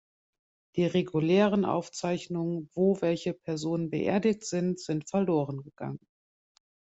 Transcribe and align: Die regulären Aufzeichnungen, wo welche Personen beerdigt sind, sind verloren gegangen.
Die 0.77 0.85
regulären 0.87 1.63
Aufzeichnungen, 1.63 2.71
wo 2.73 2.99
welche 3.01 3.35
Personen 3.35 3.91
beerdigt 3.91 4.43
sind, 4.43 4.79
sind 4.79 5.07
verloren 5.07 5.61
gegangen. 5.61 5.99